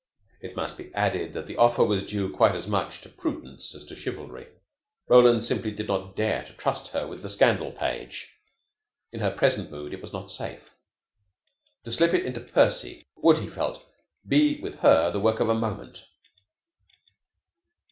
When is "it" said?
0.39-0.55, 9.93-10.01, 12.15-12.25